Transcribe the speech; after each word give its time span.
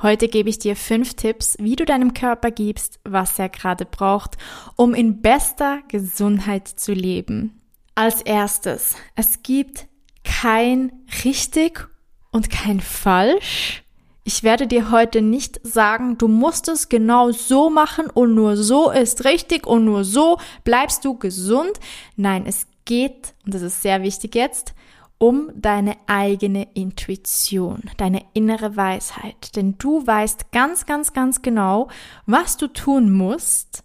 Heute 0.00 0.28
gebe 0.28 0.48
ich 0.48 0.60
dir 0.60 0.76
fünf 0.76 1.14
Tipps, 1.14 1.56
wie 1.58 1.74
du 1.74 1.84
deinem 1.84 2.14
Körper 2.14 2.52
gibst, 2.52 3.00
was 3.02 3.36
er 3.38 3.48
gerade 3.48 3.84
braucht, 3.84 4.38
um 4.76 4.94
in 4.94 5.22
bester 5.22 5.80
Gesundheit 5.88 6.68
zu 6.68 6.92
leben. 6.92 7.60
Als 7.96 8.22
erstes, 8.22 8.94
es 9.16 9.42
gibt 9.42 9.88
kein 10.22 10.92
richtig 11.24 11.88
und 12.30 12.48
kein 12.48 12.80
falsch. 12.80 13.82
Ich 14.22 14.44
werde 14.44 14.68
dir 14.68 14.92
heute 14.92 15.20
nicht 15.20 15.58
sagen, 15.66 16.16
du 16.16 16.28
musst 16.28 16.68
es 16.68 16.88
genau 16.88 17.32
so 17.32 17.68
machen 17.68 18.08
und 18.08 18.36
nur 18.36 18.56
so 18.56 18.92
ist 18.92 19.24
richtig 19.24 19.66
und 19.66 19.84
nur 19.84 20.04
so 20.04 20.38
bleibst 20.62 21.04
du 21.04 21.18
gesund. 21.18 21.72
Nein, 22.14 22.44
es 22.46 22.68
geht, 22.84 23.34
und 23.44 23.54
das 23.54 23.62
ist 23.62 23.82
sehr 23.82 24.02
wichtig 24.04 24.36
jetzt, 24.36 24.74
um 25.18 25.50
deine 25.54 25.96
eigene 26.06 26.68
Intuition, 26.74 27.82
deine 27.96 28.24
innere 28.34 28.76
Weisheit. 28.76 29.56
Denn 29.56 29.76
du 29.78 30.06
weißt 30.06 30.52
ganz, 30.52 30.86
ganz, 30.86 31.12
ganz 31.12 31.42
genau, 31.42 31.88
was 32.26 32.56
du 32.56 32.68
tun 32.68 33.12
musst, 33.12 33.82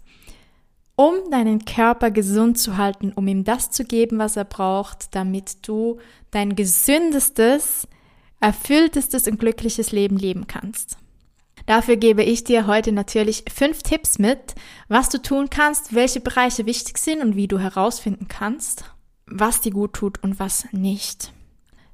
um 0.95 1.15
deinen 1.31 1.65
Körper 1.65 2.11
gesund 2.11 2.59
zu 2.59 2.77
halten, 2.77 3.11
um 3.15 3.27
ihm 3.27 3.43
das 3.43 3.71
zu 3.71 3.83
geben, 3.83 4.19
was 4.19 4.37
er 4.37 4.45
braucht, 4.45 5.15
damit 5.15 5.67
du 5.67 5.97
dein 6.29 6.55
gesündestes, 6.55 7.87
erfülltestes 8.39 9.27
und 9.27 9.39
glückliches 9.39 9.91
Leben 9.91 10.17
leben 10.17 10.45
kannst. 10.45 10.97
Dafür 11.65 11.95
gebe 11.95 12.23
ich 12.23 12.43
dir 12.43 12.67
heute 12.67 12.91
natürlich 12.91 13.45
fünf 13.51 13.81
Tipps 13.81 14.19
mit, 14.19 14.53
was 14.87 15.09
du 15.09 15.19
tun 15.19 15.49
kannst, 15.49 15.95
welche 15.95 16.19
Bereiche 16.19 16.65
wichtig 16.67 16.97
sind 16.97 17.21
und 17.21 17.35
wie 17.35 17.47
du 17.47 17.57
herausfinden 17.57 18.27
kannst 18.27 18.83
was 19.25 19.61
dir 19.61 19.71
gut 19.71 19.93
tut 19.93 20.23
und 20.23 20.39
was 20.39 20.67
nicht. 20.71 21.33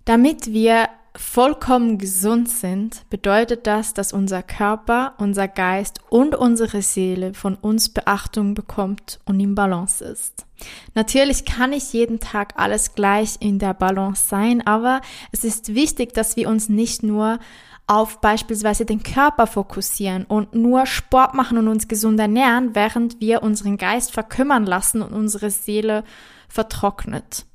Damit 0.06 0.54
wir 0.54 0.90
vollkommen 1.16 1.98
gesund 1.98 2.50
sind, 2.50 3.04
bedeutet 3.10 3.68
das, 3.68 3.94
dass 3.94 4.14
unser 4.14 4.44
Körper, 4.44 5.14
unser 5.18 5.48
Geist 5.48 6.00
und 6.10 6.36
unsere 6.36 6.82
Seele 6.82 7.34
von 7.34 7.56
uns 7.56 7.90
Beachtung 7.90 8.54
bekommt 8.54 9.20
und 9.26 9.40
im 9.40 9.56
Balance 9.56 10.04
ist. 10.04 10.46
Natürlich 10.94 11.46
kann 11.46 11.72
nicht 11.72 11.94
jeden 11.94 12.20
Tag 12.20 12.54
alles 12.58 12.96
gleich 12.96 13.38
in 13.40 13.60
der 13.60 13.74
Balance 13.74 14.28
sein, 14.28 14.66
aber 14.66 15.02
es 15.32 15.44
ist 15.44 15.74
wichtig, 15.74 16.14
dass 16.14 16.36
wir 16.36 16.48
uns 16.48 16.70
nicht 16.70 17.04
nur 17.04 17.40
auf 17.88 18.22
beispielsweise 18.22 18.86
den 18.86 19.02
Körper 19.02 19.48
fokussieren 19.48 20.26
und 20.26 20.54
nur 20.54 20.86
Sport 20.86 21.34
machen 21.34 21.58
und 21.58 21.68
uns 21.68 21.88
gesund 21.88 22.20
ernähren, 22.20 22.76
während 22.76 23.20
wir 23.20 23.42
unseren 23.42 23.78
Geist 23.78 24.12
verkümmern 24.12 24.66
lassen 24.66 25.02
und 25.02 25.12
unsere 25.12 25.50
Seele 25.50 26.04
vertrocknet. 26.50 27.46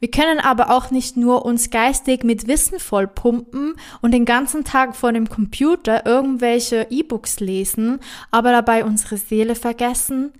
Wir 0.00 0.10
können 0.10 0.38
aber 0.38 0.70
auch 0.70 0.90
nicht 0.90 1.16
nur 1.16 1.44
uns 1.44 1.70
geistig 1.70 2.22
mit 2.22 2.46
Wissen 2.46 2.78
vollpumpen 2.78 3.74
und 4.00 4.12
den 4.12 4.24
ganzen 4.24 4.64
Tag 4.64 4.94
vor 4.94 5.12
dem 5.12 5.28
Computer 5.28 6.06
irgendwelche 6.06 6.86
E-Books 6.88 7.40
lesen, 7.40 7.98
aber 8.30 8.52
dabei 8.52 8.84
unsere 8.84 9.16
Seele 9.16 9.56
vergessen 9.56 10.32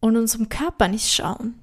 und 0.00 0.16
unserem 0.16 0.48
Körper 0.48 0.88
nicht 0.88 1.12
schauen. 1.12 1.60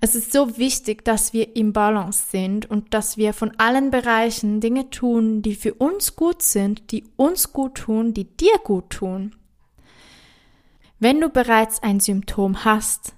Es 0.00 0.14
ist 0.14 0.32
so 0.32 0.58
wichtig, 0.58 1.04
dass 1.04 1.32
wir 1.32 1.56
im 1.56 1.72
Balance 1.72 2.26
sind 2.30 2.70
und 2.70 2.92
dass 2.92 3.16
wir 3.16 3.32
von 3.32 3.52
allen 3.58 3.90
Bereichen 3.90 4.60
Dinge 4.60 4.90
tun, 4.90 5.42
die 5.42 5.54
für 5.54 5.74
uns 5.74 6.16
gut 6.16 6.42
sind, 6.42 6.90
die 6.90 7.04
uns 7.16 7.52
gut 7.52 7.76
tun, 7.76 8.14
die 8.14 8.24
dir 8.24 8.58
gut 8.62 8.90
tun. 8.90 9.34
Wenn 10.98 11.20
du 11.20 11.28
bereits 11.28 11.82
ein 11.82 12.00
Symptom 12.00 12.64
hast, 12.64 13.14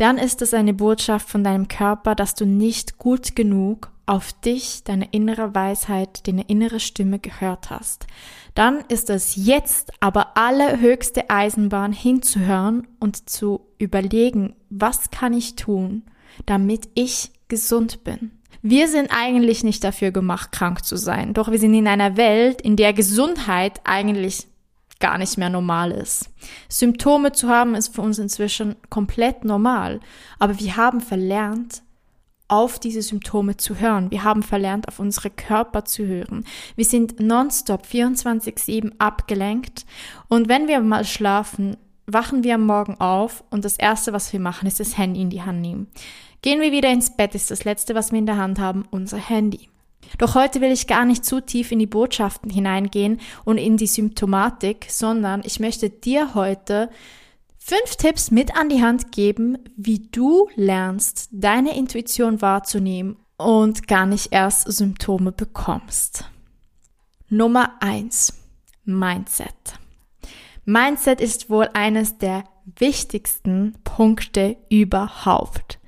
dann 0.00 0.16
ist 0.16 0.40
es 0.40 0.54
eine 0.54 0.72
Botschaft 0.72 1.28
von 1.28 1.44
deinem 1.44 1.68
Körper, 1.68 2.14
dass 2.14 2.34
du 2.34 2.46
nicht 2.46 2.96
gut 2.96 3.36
genug 3.36 3.90
auf 4.06 4.32
dich, 4.32 4.82
deine 4.82 5.06
innere 5.12 5.54
Weisheit, 5.54 6.26
deine 6.26 6.42
innere 6.48 6.80
Stimme 6.80 7.18
gehört 7.18 7.68
hast. 7.68 8.06
Dann 8.54 8.82
ist 8.88 9.10
es 9.10 9.36
jetzt 9.36 9.92
aber 10.00 10.38
allerhöchste 10.38 11.28
Eisenbahn 11.28 11.92
hinzuhören 11.92 12.88
und 12.98 13.28
zu 13.28 13.60
überlegen, 13.76 14.56
was 14.70 15.10
kann 15.10 15.34
ich 15.34 15.56
tun, 15.56 16.04
damit 16.46 16.88
ich 16.94 17.30
gesund 17.48 18.02
bin. 18.02 18.30
Wir 18.62 18.88
sind 18.88 19.10
eigentlich 19.10 19.64
nicht 19.64 19.84
dafür 19.84 20.12
gemacht, 20.12 20.50
krank 20.50 20.82
zu 20.82 20.96
sein, 20.96 21.34
doch 21.34 21.50
wir 21.50 21.58
sind 21.58 21.74
in 21.74 21.86
einer 21.86 22.16
Welt, 22.16 22.62
in 22.62 22.76
der 22.76 22.94
Gesundheit 22.94 23.80
eigentlich 23.84 24.46
gar 25.00 25.18
nicht 25.18 25.38
mehr 25.38 25.50
normal 25.50 25.90
ist. 25.90 26.30
Symptome 26.68 27.32
zu 27.32 27.48
haben 27.48 27.74
ist 27.74 27.94
für 27.94 28.02
uns 28.02 28.18
inzwischen 28.18 28.76
komplett 28.88 29.44
normal, 29.44 30.00
aber 30.38 30.58
wir 30.60 30.76
haben 30.76 31.00
verlernt, 31.00 31.82
auf 32.48 32.80
diese 32.80 33.00
Symptome 33.00 33.56
zu 33.56 33.76
hören. 33.76 34.10
Wir 34.10 34.24
haben 34.24 34.42
verlernt, 34.42 34.88
auf 34.88 34.98
unsere 34.98 35.30
Körper 35.30 35.84
zu 35.84 36.04
hören. 36.04 36.44
Wir 36.74 36.84
sind 36.84 37.20
nonstop 37.20 37.84
24-7 37.84 38.92
abgelenkt 38.98 39.86
und 40.28 40.48
wenn 40.48 40.66
wir 40.66 40.80
mal 40.80 41.04
schlafen, 41.04 41.76
wachen 42.06 42.42
wir 42.42 42.56
am 42.56 42.66
Morgen 42.66 43.00
auf 43.00 43.44
und 43.50 43.64
das 43.64 43.76
erste, 43.76 44.12
was 44.12 44.32
wir 44.32 44.40
machen, 44.40 44.66
ist 44.66 44.80
das 44.80 44.98
Handy 44.98 45.22
in 45.22 45.30
die 45.30 45.42
Hand 45.42 45.60
nehmen. 45.60 45.86
Gehen 46.42 46.60
wir 46.60 46.72
wieder 46.72 46.90
ins 46.90 47.16
Bett, 47.16 47.34
ist 47.34 47.50
das 47.50 47.64
letzte, 47.64 47.94
was 47.94 48.10
wir 48.10 48.18
in 48.18 48.26
der 48.26 48.38
Hand 48.38 48.58
haben, 48.58 48.84
unser 48.90 49.18
Handy. 49.18 49.68
Doch 50.18 50.34
heute 50.34 50.60
will 50.60 50.72
ich 50.72 50.86
gar 50.86 51.04
nicht 51.04 51.24
zu 51.24 51.40
tief 51.40 51.72
in 51.72 51.78
die 51.78 51.86
Botschaften 51.86 52.50
hineingehen 52.50 53.20
und 53.44 53.58
in 53.58 53.76
die 53.76 53.86
Symptomatik, 53.86 54.86
sondern 54.88 55.42
ich 55.44 55.60
möchte 55.60 55.90
dir 55.90 56.34
heute 56.34 56.90
fünf 57.58 57.96
Tipps 57.96 58.30
mit 58.30 58.56
an 58.56 58.68
die 58.68 58.82
Hand 58.82 59.12
geben, 59.12 59.58
wie 59.76 60.08
du 60.10 60.48
lernst, 60.56 61.28
deine 61.32 61.76
Intuition 61.76 62.42
wahrzunehmen 62.42 63.16
und 63.36 63.86
gar 63.86 64.06
nicht 64.06 64.32
erst 64.32 64.70
Symptome 64.70 65.32
bekommst. 65.32 66.24
Nummer 67.28 67.74
eins: 67.80 68.34
Mindset. 68.84 69.78
Mindset 70.64 71.20
ist 71.20 71.48
wohl 71.48 71.68
eines 71.72 72.18
der 72.18 72.44
wichtigsten 72.78 73.74
Punkte 73.84 74.56
überhaupt. 74.68 75.78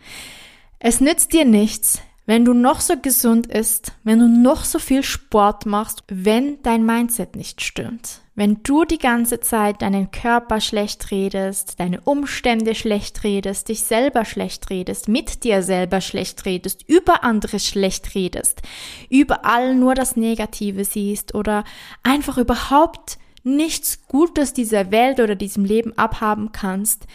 Es 0.79 1.01
nützt 1.01 1.33
dir 1.33 1.45
nichts, 1.45 2.01
wenn 2.25 2.45
du 2.45 2.55
noch 2.55 2.81
so 2.81 2.95
gesund 3.01 3.47
ist, 3.47 3.93
wenn 4.05 4.21
du 4.21 4.29
noch 4.29 4.65
so 4.65 4.79
viel 4.79 5.03
Sport 5.03 5.67
machst, 5.67 6.05
wenn 6.09 6.63
dein 6.63 6.87
Mindset 6.87 7.35
nicht 7.37 7.63
stimmt. 7.63 8.21
Wenn 8.35 8.63
du 8.63 8.85
die 8.85 8.99
ganze 8.99 9.41
Zeit 9.41 9.83
deinen 9.83 10.11
Körper 10.11 10.61
schlecht 10.61 11.11
redest, 11.11 11.79
deine 11.81 12.01
Umstände 12.01 12.75
schlecht 12.75 13.25
redest, 13.25 13.69
dich 13.69 13.83
selber 13.83 14.25
schlecht 14.25 14.71
redest, 14.71 15.09
mit 15.09 15.45
dir 15.45 15.63
selber 15.63 16.01
schlecht 16.01 16.47
redest, 16.47 16.89
über 16.89 17.25
andere 17.25 17.61
schlecht 17.61 18.15
redest, 18.15 18.63
überall 19.11 19.75
nur 19.75 19.95
das 19.95 20.17
Negative 20.17 20.85
siehst 20.85 21.35
oder 21.35 21.65
einfach 22.03 22.39
überhaupt 22.39 23.19
nichts 23.45 24.07
Gutes 24.07 24.55
dieser 24.55 24.91
Welt 24.91 25.21
oder 25.21 25.35
diesem 25.35 25.65
Leben 25.65 25.97
abhaben 25.99 26.53
kannst, 26.53 27.07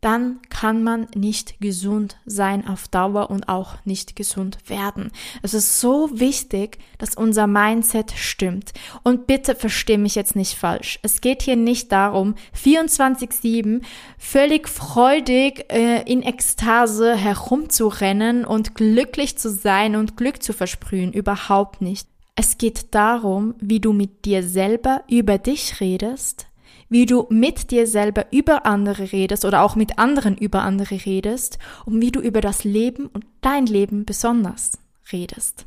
dann 0.00 0.40
kann 0.48 0.84
man 0.84 1.08
nicht 1.14 1.60
gesund 1.60 2.16
sein 2.24 2.66
auf 2.68 2.86
Dauer 2.88 3.30
und 3.30 3.48
auch 3.48 3.76
nicht 3.84 4.14
gesund 4.14 4.58
werden. 4.66 5.10
Es 5.42 5.54
ist 5.54 5.80
so 5.80 6.08
wichtig, 6.12 6.78
dass 6.98 7.16
unser 7.16 7.46
Mindset 7.46 8.12
stimmt. 8.12 8.72
Und 9.02 9.26
bitte 9.26 9.54
versteh 9.54 9.98
mich 9.98 10.14
jetzt 10.14 10.36
nicht 10.36 10.54
falsch. 10.54 11.00
Es 11.02 11.20
geht 11.20 11.42
hier 11.42 11.56
nicht 11.56 11.90
darum, 11.90 12.36
24-7 12.56 13.82
völlig 14.18 14.68
freudig 14.68 15.66
äh, 15.72 16.02
in 16.02 16.22
Ekstase 16.22 17.16
herumzurennen 17.16 18.44
und 18.44 18.74
glücklich 18.74 19.36
zu 19.38 19.50
sein 19.50 19.96
und 19.96 20.16
Glück 20.16 20.42
zu 20.42 20.52
versprühen. 20.52 21.12
Überhaupt 21.12 21.80
nicht. 21.80 22.08
Es 22.40 22.56
geht 22.56 22.94
darum, 22.94 23.56
wie 23.58 23.80
du 23.80 23.92
mit 23.92 24.24
dir 24.24 24.44
selber 24.44 25.02
über 25.10 25.38
dich 25.38 25.80
redest, 25.80 26.47
wie 26.88 27.06
du 27.06 27.26
mit 27.30 27.70
dir 27.70 27.86
selber 27.86 28.26
über 28.30 28.66
andere 28.66 29.12
redest 29.12 29.44
oder 29.44 29.62
auch 29.62 29.76
mit 29.76 29.98
anderen 29.98 30.36
über 30.36 30.62
andere 30.62 31.04
redest 31.04 31.58
und 31.84 32.00
wie 32.00 32.10
du 32.10 32.20
über 32.20 32.40
das 32.40 32.64
Leben 32.64 33.06
und 33.06 33.26
dein 33.40 33.66
Leben 33.66 34.04
besonders 34.04 34.72
redest. 35.12 35.66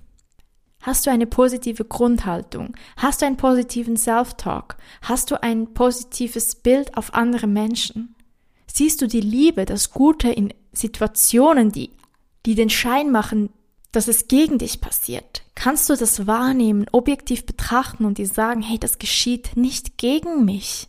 Hast 0.81 1.05
du 1.05 1.11
eine 1.11 1.27
positive 1.27 1.85
Grundhaltung? 1.85 2.75
Hast 2.97 3.21
du 3.21 3.27
einen 3.27 3.37
positiven 3.37 3.97
Self-Talk? 3.97 4.77
Hast 5.03 5.29
du 5.29 5.41
ein 5.41 5.73
positives 5.73 6.55
Bild 6.55 6.97
auf 6.97 7.13
andere 7.13 7.45
Menschen? 7.45 8.15
Siehst 8.65 9.01
du 9.01 9.07
die 9.07 9.21
Liebe, 9.21 9.65
das 9.65 9.91
Gute 9.91 10.29
in 10.29 10.53
Situationen, 10.73 11.71
die, 11.71 11.91
die 12.47 12.55
den 12.55 12.71
Schein 12.71 13.11
machen, 13.11 13.49
dass 13.91 14.07
es 14.07 14.27
gegen 14.27 14.57
dich 14.57 14.81
passiert? 14.81 15.43
Kannst 15.53 15.87
du 15.87 15.95
das 15.95 16.25
wahrnehmen, 16.25 16.87
objektiv 16.91 17.45
betrachten 17.45 18.05
und 18.05 18.17
dir 18.17 18.27
sagen, 18.27 18.63
hey, 18.63 18.79
das 18.79 18.97
geschieht 18.97 19.51
nicht 19.55 19.99
gegen 19.99 20.45
mich. 20.45 20.87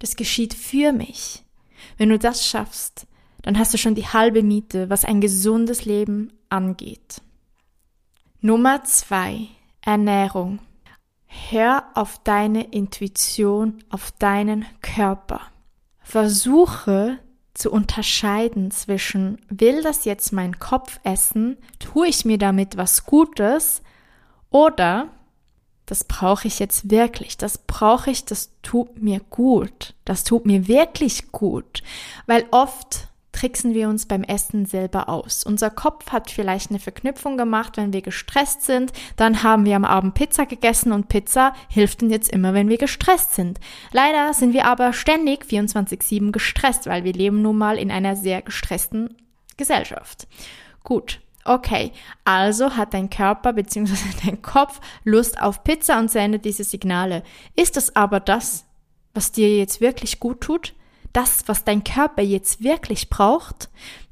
Das 0.00 0.16
geschieht 0.16 0.54
für 0.54 0.92
mich. 0.92 1.44
Wenn 1.96 2.08
du 2.08 2.18
das 2.18 2.44
schaffst, 2.44 3.06
dann 3.42 3.58
hast 3.58 3.72
du 3.72 3.78
schon 3.78 3.94
die 3.94 4.06
halbe 4.06 4.42
Miete, 4.42 4.90
was 4.90 5.04
ein 5.04 5.20
gesundes 5.20 5.84
Leben 5.84 6.32
angeht. 6.48 7.22
Nummer 8.40 8.82
zwei, 8.84 9.48
Ernährung. 9.82 10.58
Hör 11.26 11.84
auf 11.94 12.18
deine 12.24 12.64
Intuition, 12.72 13.84
auf 13.90 14.10
deinen 14.12 14.66
Körper. 14.82 15.40
Versuche 16.00 17.18
zu 17.54 17.70
unterscheiden 17.70 18.70
zwischen, 18.70 19.38
will 19.48 19.82
das 19.82 20.04
jetzt 20.06 20.32
mein 20.32 20.58
Kopf 20.58 20.98
essen, 21.04 21.58
tue 21.78 22.08
ich 22.08 22.24
mir 22.24 22.38
damit 22.38 22.76
was 22.76 23.04
Gutes 23.04 23.82
oder 24.50 25.08
das 25.90 26.04
brauche 26.04 26.46
ich 26.46 26.60
jetzt 26.60 26.88
wirklich, 26.88 27.36
das 27.36 27.58
brauche 27.58 28.12
ich, 28.12 28.24
das 28.24 28.52
tut 28.62 29.02
mir 29.02 29.18
gut, 29.28 29.94
das 30.04 30.22
tut 30.22 30.46
mir 30.46 30.68
wirklich 30.68 31.32
gut, 31.32 31.82
weil 32.26 32.46
oft 32.52 33.08
tricksen 33.32 33.74
wir 33.74 33.88
uns 33.88 34.06
beim 34.06 34.22
Essen 34.22 34.66
selber 34.66 35.08
aus. 35.08 35.42
Unser 35.42 35.68
Kopf 35.68 36.12
hat 36.12 36.30
vielleicht 36.30 36.70
eine 36.70 36.78
Verknüpfung 36.78 37.36
gemacht, 37.36 37.76
wenn 37.76 37.92
wir 37.92 38.02
gestresst 38.02 38.62
sind, 38.62 38.92
dann 39.16 39.42
haben 39.42 39.64
wir 39.64 39.74
am 39.74 39.84
Abend 39.84 40.14
Pizza 40.14 40.46
gegessen 40.46 40.92
und 40.92 41.08
Pizza 41.08 41.54
hilft 41.68 42.04
uns 42.04 42.12
jetzt 42.12 42.30
immer, 42.30 42.54
wenn 42.54 42.68
wir 42.68 42.78
gestresst 42.78 43.34
sind. 43.34 43.58
Leider 43.90 44.32
sind 44.32 44.52
wir 44.52 44.66
aber 44.66 44.92
ständig 44.92 45.44
24/7 45.44 46.30
gestresst, 46.30 46.86
weil 46.86 47.02
wir 47.02 47.14
leben 47.14 47.42
nun 47.42 47.58
mal 47.58 47.78
in 47.78 47.90
einer 47.90 48.14
sehr 48.14 48.42
gestressten 48.42 49.16
Gesellschaft. 49.56 50.28
Gut. 50.84 51.20
Okay, 51.44 51.92
also 52.24 52.76
hat 52.76 52.94
dein 52.94 53.10
Körper 53.10 53.52
bzw. 53.52 53.94
dein 54.24 54.42
Kopf 54.42 54.80
Lust 55.04 55.40
auf 55.40 55.64
Pizza 55.64 55.98
und 55.98 56.10
sendet 56.10 56.44
diese 56.44 56.64
Signale. 56.64 57.22
Ist 57.56 57.76
das 57.76 57.96
aber 57.96 58.20
das, 58.20 58.66
was 59.14 59.32
dir 59.32 59.56
jetzt 59.56 59.80
wirklich 59.80 60.20
gut 60.20 60.40
tut? 60.40 60.74
das, 61.12 61.44
was 61.46 61.64
dein 61.64 61.84
Körper 61.84 62.22
jetzt 62.22 62.62
wirklich 62.62 63.10
braucht? 63.10 63.68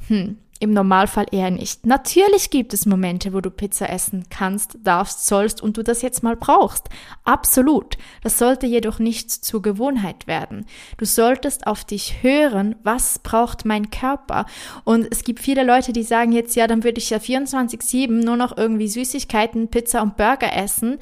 Hm, 0.08 0.38
im 0.60 0.72
Normalfall 0.72 1.26
eher 1.30 1.50
nicht. 1.50 1.86
Natürlich 1.86 2.50
gibt 2.50 2.74
es 2.74 2.86
Momente, 2.86 3.32
wo 3.32 3.40
du 3.40 3.50
Pizza 3.50 3.88
essen 3.90 4.26
kannst, 4.30 4.78
darfst, 4.82 5.26
sollst 5.26 5.62
und 5.62 5.76
du 5.76 5.82
das 5.82 6.02
jetzt 6.02 6.22
mal 6.22 6.36
brauchst. 6.36 6.88
Absolut. 7.24 7.96
Das 8.22 8.38
sollte 8.38 8.66
jedoch 8.66 8.98
nicht 8.98 9.30
zur 9.30 9.62
Gewohnheit 9.62 10.26
werden. 10.26 10.66
Du 10.96 11.04
solltest 11.04 11.66
auf 11.66 11.84
dich 11.84 12.22
hören, 12.22 12.76
was 12.82 13.20
braucht 13.20 13.64
mein 13.64 13.90
Körper. 13.90 14.46
Und 14.84 15.06
es 15.10 15.22
gibt 15.24 15.40
viele 15.40 15.64
Leute, 15.64 15.92
die 15.92 16.02
sagen 16.02 16.32
jetzt, 16.32 16.56
ja, 16.56 16.66
dann 16.66 16.84
würde 16.84 16.98
ich 16.98 17.10
ja 17.10 17.18
24-7 17.18 18.08
nur 18.24 18.36
noch 18.36 18.56
irgendwie 18.56 18.88
Süßigkeiten, 18.88 19.68
Pizza 19.68 20.02
und 20.02 20.16
Burger 20.16 20.52
essen. 20.54 20.98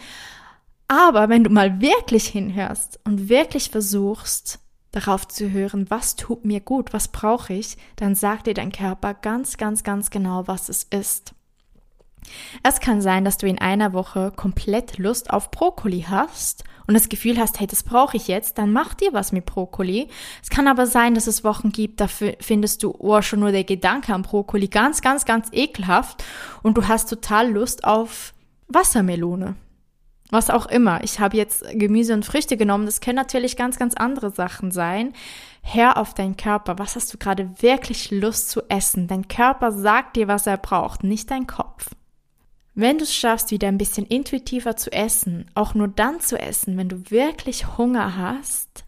Aber 0.88 1.28
wenn 1.28 1.44
du 1.44 1.50
mal 1.50 1.80
wirklich 1.80 2.26
hinhörst 2.26 3.00
und 3.04 3.28
wirklich 3.28 3.70
versuchst, 3.70 4.60
darauf 4.96 5.28
zu 5.28 5.50
hören, 5.50 5.90
was 5.90 6.16
tut 6.16 6.44
mir 6.44 6.60
gut, 6.60 6.92
was 6.92 7.08
brauche 7.08 7.52
ich, 7.52 7.76
dann 7.96 8.14
sagt 8.14 8.46
dir 8.46 8.54
dein 8.54 8.72
Körper 8.72 9.14
ganz, 9.14 9.56
ganz, 9.56 9.84
ganz 9.84 10.10
genau, 10.10 10.48
was 10.48 10.68
es 10.68 10.84
ist. 10.84 11.34
Es 12.62 12.80
kann 12.80 13.00
sein, 13.00 13.24
dass 13.24 13.38
du 13.38 13.46
in 13.46 13.58
einer 13.58 13.92
Woche 13.92 14.32
komplett 14.34 14.98
Lust 14.98 15.30
auf 15.30 15.50
Brokkoli 15.52 16.06
hast 16.08 16.64
und 16.88 16.94
das 16.94 17.08
Gefühl 17.08 17.38
hast, 17.38 17.60
hey, 17.60 17.66
das 17.66 17.82
brauche 17.82 18.16
ich 18.16 18.26
jetzt, 18.26 18.58
dann 18.58 18.72
mach 18.72 18.94
dir 18.94 19.12
was 19.12 19.30
mit 19.30 19.46
Brokkoli. 19.46 20.08
Es 20.42 20.50
kann 20.50 20.66
aber 20.66 20.86
sein, 20.86 21.14
dass 21.14 21.26
es 21.26 21.44
Wochen 21.44 21.70
gibt, 21.70 22.00
dafür 22.00 22.34
findest 22.40 22.82
du, 22.82 22.94
oh, 22.98 23.22
schon 23.22 23.40
nur 23.40 23.52
der 23.52 23.64
Gedanke 23.64 24.12
an 24.12 24.22
Brokkoli 24.22 24.68
ganz, 24.68 25.02
ganz, 25.02 25.24
ganz 25.24 25.48
ekelhaft 25.52 26.24
und 26.62 26.76
du 26.76 26.88
hast 26.88 27.08
total 27.08 27.50
Lust 27.50 27.84
auf 27.84 28.32
Wassermelone 28.68 29.56
was 30.30 30.50
auch 30.50 30.66
immer. 30.66 31.02
Ich 31.04 31.20
habe 31.20 31.36
jetzt 31.36 31.64
Gemüse 31.72 32.14
und 32.14 32.24
Früchte 32.24 32.56
genommen. 32.56 32.86
Das 32.86 33.00
können 33.00 33.16
natürlich 33.16 33.56
ganz, 33.56 33.78
ganz 33.78 33.94
andere 33.94 34.30
Sachen 34.30 34.70
sein. 34.70 35.12
Hör 35.62 35.96
auf 35.96 36.14
deinen 36.14 36.36
Körper. 36.36 36.78
Was 36.78 36.96
hast 36.96 37.12
du 37.12 37.18
gerade 37.18 37.50
wirklich 37.60 38.10
Lust 38.10 38.50
zu 38.50 38.62
essen? 38.68 39.06
Dein 39.06 39.28
Körper 39.28 39.72
sagt 39.72 40.16
dir, 40.16 40.28
was 40.28 40.46
er 40.46 40.56
braucht, 40.56 41.04
nicht 41.04 41.30
dein 41.30 41.46
Kopf. 41.46 41.90
Wenn 42.74 42.98
du 42.98 43.04
es 43.04 43.14
schaffst, 43.14 43.50
wieder 43.50 43.68
ein 43.68 43.78
bisschen 43.78 44.04
intuitiver 44.04 44.76
zu 44.76 44.92
essen, 44.92 45.50
auch 45.54 45.74
nur 45.74 45.88
dann 45.88 46.20
zu 46.20 46.38
essen, 46.38 46.76
wenn 46.76 46.90
du 46.90 47.10
wirklich 47.10 47.78
Hunger 47.78 48.16
hast, 48.16 48.84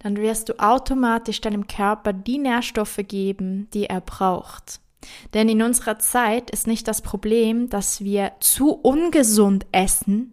dann 0.00 0.16
wirst 0.16 0.48
du 0.48 0.58
automatisch 0.58 1.40
deinem 1.40 1.68
Körper 1.68 2.12
die 2.12 2.38
Nährstoffe 2.38 3.00
geben, 3.06 3.68
die 3.72 3.86
er 3.86 4.00
braucht. 4.00 4.80
Denn 5.34 5.48
in 5.48 5.62
unserer 5.62 5.98
Zeit 5.98 6.50
ist 6.50 6.66
nicht 6.66 6.88
das 6.88 7.00
Problem, 7.00 7.68
dass 7.70 8.00
wir 8.00 8.32
zu 8.40 8.72
ungesund 8.72 9.66
essen, 9.70 10.32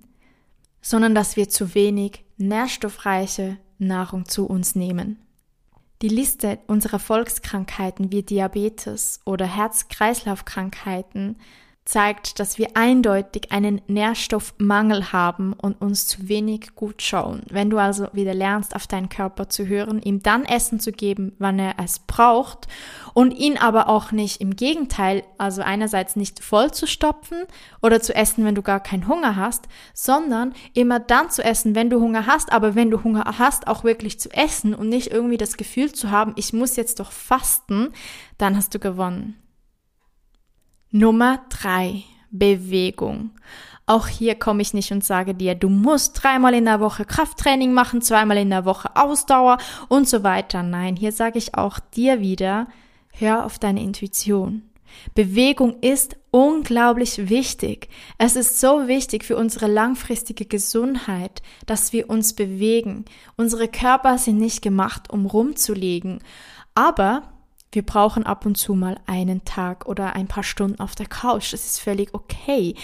sondern 0.83 1.15
dass 1.15 1.35
wir 1.35 1.49
zu 1.49 1.73
wenig 1.73 2.23
nährstoffreiche 2.37 3.57
Nahrung 3.79 4.27
zu 4.27 4.45
uns 4.45 4.75
nehmen. 4.75 5.17
Die 6.03 6.09
Liste 6.09 6.59
unserer 6.67 6.99
Volkskrankheiten 6.99 8.11
wie 8.11 8.21
Diabetes 8.21 9.21
oder 9.25 9.47
Herz-Kreislauf-Krankheiten 9.47 11.37
zeigt, 11.85 12.39
dass 12.39 12.57
wir 12.57 12.75
eindeutig 12.75 13.51
einen 13.51 13.81
Nährstoffmangel 13.87 15.11
haben 15.11 15.53
und 15.53 15.81
uns 15.81 16.07
zu 16.07 16.29
wenig 16.29 16.75
gut 16.75 17.01
schauen. 17.01 17.43
Wenn 17.49 17.69
du 17.69 17.77
also 17.77 18.07
wieder 18.13 18.33
lernst, 18.33 18.75
auf 18.75 18.87
deinen 18.87 19.09
Körper 19.09 19.49
zu 19.49 19.67
hören, 19.67 20.01
ihm 20.01 20.23
dann 20.23 20.45
Essen 20.45 20.79
zu 20.79 20.93
geben, 20.93 21.33
wann 21.39 21.59
er 21.59 21.75
es 21.83 21.99
braucht 21.99 22.67
und 23.13 23.31
ihn 23.31 23.57
aber 23.57 23.89
auch 23.89 24.11
nicht 24.11 24.39
im 24.39 24.55
Gegenteil, 24.55 25.23
also 25.37 25.61
einerseits 25.61 26.15
nicht 26.15 26.41
voll 26.41 26.71
zu 26.71 26.87
stopfen 26.87 27.43
oder 27.81 28.01
zu 28.01 28.15
essen, 28.15 28.45
wenn 28.45 28.55
du 28.55 28.61
gar 28.61 28.79
keinen 28.79 29.09
Hunger 29.09 29.35
hast, 29.35 29.67
sondern 29.93 30.53
immer 30.73 30.99
dann 30.99 31.29
zu 31.29 31.43
essen, 31.43 31.75
wenn 31.75 31.89
du 31.89 31.99
Hunger 31.99 32.27
hast, 32.27 32.53
aber 32.53 32.75
wenn 32.75 32.91
du 32.91 33.03
Hunger 33.03 33.25
hast, 33.37 33.67
auch 33.67 33.83
wirklich 33.83 34.19
zu 34.21 34.31
essen 34.31 34.73
und 34.73 34.87
nicht 34.87 35.11
irgendwie 35.11 35.37
das 35.37 35.57
Gefühl 35.57 35.91
zu 35.91 36.11
haben, 36.11 36.33
ich 36.37 36.53
muss 36.53 36.77
jetzt 36.77 37.01
doch 37.01 37.11
fasten, 37.11 37.89
dann 38.37 38.55
hast 38.55 38.73
du 38.73 38.79
gewonnen. 38.79 39.42
Nummer 40.95 41.41
drei, 41.49 42.03
Bewegung. 42.29 43.31
Auch 43.87 44.07
hier 44.07 44.35
komme 44.35 44.61
ich 44.61 44.75
nicht 44.75 44.91
und 44.91 45.03
sage 45.03 45.33
dir, 45.33 45.55
du 45.55 45.67
musst 45.67 46.21
dreimal 46.21 46.53
in 46.53 46.65
der 46.65 46.79
Woche 46.81 47.03
Krafttraining 47.03 47.73
machen, 47.73 48.03
zweimal 48.03 48.37
in 48.37 48.51
der 48.51 48.65
Woche 48.65 48.95
Ausdauer 48.95 49.57
und 49.89 50.07
so 50.07 50.21
weiter. 50.21 50.61
Nein, 50.61 50.95
hier 50.95 51.11
sage 51.11 51.39
ich 51.39 51.55
auch 51.55 51.79
dir 51.79 52.21
wieder, 52.21 52.67
hör 53.11 53.43
auf 53.43 53.57
deine 53.57 53.81
Intuition. 53.81 54.69
Bewegung 55.15 55.79
ist 55.81 56.15
unglaublich 56.29 57.27
wichtig. 57.27 57.89
Es 58.19 58.35
ist 58.35 58.59
so 58.59 58.87
wichtig 58.87 59.23
für 59.23 59.35
unsere 59.35 59.65
langfristige 59.65 60.45
Gesundheit, 60.45 61.41
dass 61.65 61.91
wir 61.91 62.07
uns 62.07 62.33
bewegen. 62.33 63.05
Unsere 63.35 63.67
Körper 63.67 64.19
sind 64.19 64.37
nicht 64.37 64.61
gemacht, 64.61 65.09
um 65.09 65.25
rumzulegen. 65.25 66.19
Aber 66.75 67.32
wir 67.73 67.83
brauchen 67.83 68.25
ab 68.25 68.45
und 68.45 68.55
zu 68.57 68.75
mal 68.75 68.99
einen 69.05 69.45
Tag 69.45 69.87
oder 69.87 70.15
ein 70.15 70.27
paar 70.27 70.43
Stunden 70.43 70.79
auf 70.79 70.95
der 70.95 71.07
Couch. 71.07 71.53
Das 71.53 71.65
ist 71.65 71.79
völlig 71.79 72.13
okay. 72.13 72.75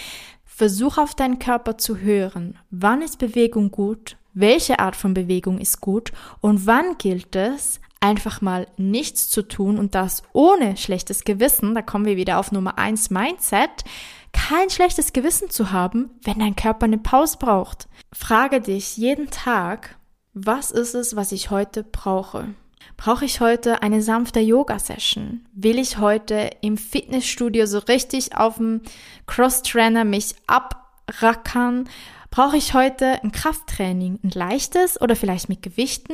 Versuch 0.44 0.98
auf 0.98 1.14
deinen 1.14 1.38
Körper 1.38 1.78
zu 1.78 1.98
hören. 1.98 2.58
Wann 2.70 3.02
ist 3.02 3.18
Bewegung 3.18 3.70
gut? 3.70 4.16
Welche 4.34 4.78
Art 4.78 4.96
von 4.96 5.14
Bewegung 5.14 5.58
ist 5.58 5.80
gut? 5.80 6.12
Und 6.40 6.66
wann 6.66 6.98
gilt 6.98 7.34
es, 7.34 7.80
einfach 8.00 8.40
mal 8.40 8.66
nichts 8.76 9.28
zu 9.28 9.42
tun 9.42 9.78
und 9.78 9.94
das 9.94 10.22
ohne 10.32 10.76
schlechtes 10.76 11.24
Gewissen? 11.24 11.74
Da 11.74 11.82
kommen 11.82 12.04
wir 12.04 12.16
wieder 12.16 12.38
auf 12.38 12.52
Nummer 12.52 12.78
eins 12.78 13.10
Mindset. 13.10 13.84
Kein 14.32 14.70
schlechtes 14.70 15.12
Gewissen 15.12 15.50
zu 15.50 15.72
haben, 15.72 16.10
wenn 16.22 16.38
dein 16.38 16.56
Körper 16.56 16.84
eine 16.84 16.98
Pause 16.98 17.38
braucht. 17.38 17.88
Frage 18.12 18.60
dich 18.60 18.96
jeden 18.96 19.30
Tag, 19.30 19.96
was 20.34 20.70
ist 20.70 20.94
es, 20.94 21.16
was 21.16 21.32
ich 21.32 21.50
heute 21.50 21.82
brauche? 21.82 22.48
Brauche 23.00 23.24
ich 23.24 23.40
heute 23.40 23.82
eine 23.82 24.02
sanfte 24.02 24.40
Yoga-Session? 24.40 25.46
Will 25.54 25.78
ich 25.78 25.96
heute 25.96 26.50
im 26.60 26.76
Fitnessstudio 26.76 27.64
so 27.64 27.78
richtig 27.78 28.36
auf 28.36 28.58
dem 28.58 28.82
Cross-Trainer 29.26 30.04
mich 30.04 30.34
abrackern? 30.46 31.88
Brauche 32.30 32.58
ich 32.58 32.74
heute 32.74 33.22
ein 33.22 33.32
Krafttraining, 33.32 34.18
ein 34.22 34.30
leichtes 34.34 35.00
oder 35.00 35.16
vielleicht 35.16 35.48
mit 35.48 35.62
Gewichten? 35.62 36.12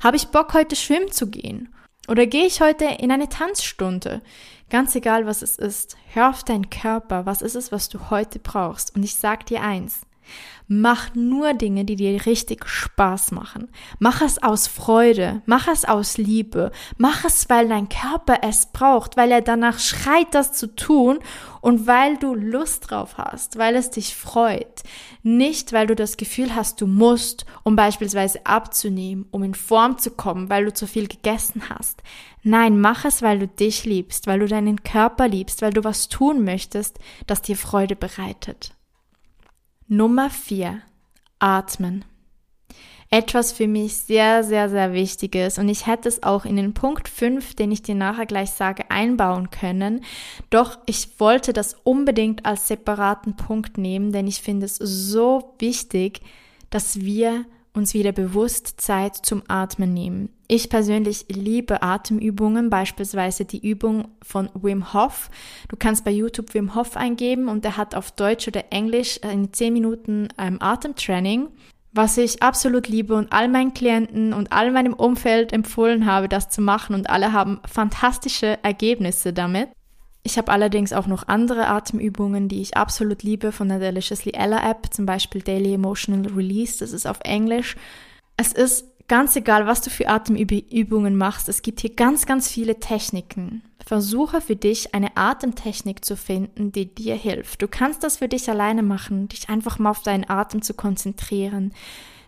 Habe 0.00 0.16
ich 0.16 0.28
Bock, 0.28 0.54
heute 0.54 0.76
schwimmen 0.76 1.10
zu 1.10 1.28
gehen? 1.28 1.74
Oder 2.06 2.26
gehe 2.26 2.46
ich 2.46 2.60
heute 2.60 2.84
in 2.84 3.10
eine 3.10 3.28
Tanzstunde? 3.28 4.22
Ganz 4.70 4.94
egal, 4.94 5.26
was 5.26 5.42
es 5.42 5.56
ist, 5.56 5.96
hör 6.12 6.30
auf 6.30 6.44
deinen 6.44 6.70
Körper. 6.70 7.26
Was 7.26 7.42
ist 7.42 7.56
es, 7.56 7.72
was 7.72 7.88
du 7.88 8.10
heute 8.10 8.38
brauchst? 8.38 8.94
Und 8.94 9.02
ich 9.02 9.16
sag 9.16 9.46
dir 9.46 9.60
eins. 9.60 10.02
Mach 10.68 11.14
nur 11.14 11.52
Dinge, 11.54 11.84
die 11.84 11.96
dir 11.96 12.24
richtig 12.24 12.66
Spaß 12.66 13.32
machen. 13.32 13.68
Mach 13.98 14.22
es 14.22 14.42
aus 14.42 14.68
Freude, 14.68 15.42
mach 15.44 15.68
es 15.68 15.84
aus 15.84 16.16
Liebe, 16.16 16.72
mach 16.96 17.24
es, 17.24 17.50
weil 17.50 17.68
dein 17.68 17.88
Körper 17.88 18.38
es 18.42 18.66
braucht, 18.66 19.16
weil 19.16 19.32
er 19.32 19.42
danach 19.42 19.78
schreit, 19.78 20.28
das 20.32 20.52
zu 20.52 20.74
tun 20.74 21.18
und 21.60 21.86
weil 21.86 22.16
du 22.16 22.34
Lust 22.34 22.90
drauf 22.90 23.18
hast, 23.18 23.58
weil 23.58 23.76
es 23.76 23.90
dich 23.90 24.16
freut. 24.16 24.82
Nicht, 25.22 25.72
weil 25.72 25.86
du 25.86 25.94
das 25.94 26.16
Gefühl 26.16 26.54
hast, 26.54 26.80
du 26.80 26.86
musst, 26.86 27.44
um 27.64 27.76
beispielsweise 27.76 28.46
abzunehmen, 28.46 29.26
um 29.30 29.42
in 29.42 29.54
Form 29.54 29.98
zu 29.98 30.10
kommen, 30.10 30.48
weil 30.48 30.64
du 30.64 30.72
zu 30.72 30.86
viel 30.86 31.06
gegessen 31.06 31.64
hast. 31.68 32.02
Nein, 32.42 32.80
mach 32.80 33.04
es, 33.04 33.22
weil 33.22 33.38
du 33.38 33.46
dich 33.46 33.84
liebst, 33.84 34.26
weil 34.26 34.40
du 34.40 34.46
deinen 34.46 34.82
Körper 34.82 35.28
liebst, 35.28 35.62
weil 35.62 35.72
du 35.72 35.84
was 35.84 36.08
tun 36.08 36.44
möchtest, 36.44 36.98
das 37.26 37.42
dir 37.42 37.56
Freude 37.56 37.94
bereitet. 37.94 38.74
Nummer 39.94 40.30
vier: 40.30 40.80
Atmen. 41.38 42.06
Etwas 43.10 43.52
für 43.52 43.68
mich 43.68 43.94
sehr, 43.94 44.42
sehr, 44.42 44.70
sehr 44.70 44.94
wichtiges 44.94 45.58
und 45.58 45.68
ich 45.68 45.86
hätte 45.86 46.08
es 46.08 46.22
auch 46.22 46.46
in 46.46 46.56
den 46.56 46.72
Punkt 46.72 47.10
5, 47.10 47.54
den 47.56 47.70
ich 47.70 47.82
dir 47.82 47.94
nachher 47.94 48.24
gleich 48.24 48.52
sage, 48.52 48.90
einbauen 48.90 49.50
können. 49.50 50.02
Doch 50.48 50.78
ich 50.86 51.20
wollte 51.20 51.52
das 51.52 51.76
unbedingt 51.84 52.46
als 52.46 52.68
separaten 52.68 53.36
Punkt 53.36 53.76
nehmen, 53.76 54.12
denn 54.12 54.26
ich 54.26 54.40
finde 54.40 54.64
es 54.64 54.76
so 54.76 55.56
wichtig, 55.58 56.22
dass 56.70 57.02
wir 57.02 57.44
uns 57.74 57.94
wieder 57.94 58.12
bewusst 58.12 58.80
Zeit 58.80 59.16
zum 59.16 59.42
Atmen 59.48 59.94
nehmen. 59.94 60.28
Ich 60.46 60.68
persönlich 60.68 61.26
liebe 61.28 61.82
Atemübungen, 61.82 62.68
beispielsweise 62.68 63.44
die 63.44 63.66
Übung 63.66 64.08
von 64.22 64.50
Wim 64.54 64.92
Hof. 64.92 65.30
Du 65.68 65.76
kannst 65.76 66.04
bei 66.04 66.10
YouTube 66.10 66.52
Wim 66.52 66.74
Hof 66.74 66.96
eingeben 66.96 67.48
und 67.48 67.64
er 67.64 67.78
hat 67.78 67.94
auf 67.94 68.12
Deutsch 68.12 68.48
oder 68.48 68.64
Englisch 68.70 69.18
in 69.18 69.52
10 69.52 69.72
Minuten 69.72 70.28
ähm, 70.36 70.58
Atemtraining, 70.60 71.48
was 71.92 72.18
ich 72.18 72.42
absolut 72.42 72.88
liebe 72.88 73.14
und 73.14 73.32
all 73.32 73.48
meinen 73.48 73.72
Klienten 73.72 74.34
und 74.34 74.52
all 74.52 74.70
meinem 74.70 74.92
Umfeld 74.92 75.52
empfohlen 75.52 76.04
habe, 76.04 76.28
das 76.28 76.50
zu 76.50 76.60
machen 76.60 76.94
und 76.94 77.08
alle 77.08 77.32
haben 77.32 77.60
fantastische 77.66 78.62
Ergebnisse 78.62 79.32
damit. 79.32 79.70
Ich 80.24 80.38
habe 80.38 80.52
allerdings 80.52 80.92
auch 80.92 81.06
noch 81.06 81.26
andere 81.26 81.66
Atemübungen, 81.66 82.48
die 82.48 82.62
ich 82.62 82.76
absolut 82.76 83.22
liebe 83.24 83.50
von 83.50 83.68
der 83.68 83.80
Deliciously 83.80 84.32
Ella 84.34 84.70
App, 84.70 84.92
zum 84.92 85.04
Beispiel 85.04 85.42
Daily 85.42 85.74
Emotional 85.74 86.30
Release, 86.32 86.78
das 86.78 86.92
ist 86.92 87.06
auf 87.06 87.18
Englisch. 87.24 87.76
Es 88.36 88.52
ist 88.52 88.86
ganz 89.08 89.34
egal, 89.34 89.66
was 89.66 89.80
du 89.80 89.90
für 89.90 90.08
Atemübungen 90.08 91.16
machst, 91.16 91.48
es 91.48 91.62
gibt 91.62 91.80
hier 91.80 91.94
ganz, 91.94 92.24
ganz 92.24 92.48
viele 92.48 92.78
Techniken. 92.78 93.62
Versuche 93.84 94.40
für 94.40 94.54
dich 94.54 94.94
eine 94.94 95.16
Atemtechnik 95.16 96.04
zu 96.04 96.16
finden, 96.16 96.70
die 96.70 96.94
dir 96.94 97.16
hilft. 97.16 97.60
Du 97.60 97.66
kannst 97.66 98.04
das 98.04 98.18
für 98.18 98.28
dich 98.28 98.48
alleine 98.48 98.84
machen, 98.84 99.26
dich 99.26 99.48
einfach 99.48 99.80
mal 99.80 99.90
auf 99.90 100.02
deinen 100.02 100.30
Atem 100.30 100.62
zu 100.62 100.74
konzentrieren 100.74 101.72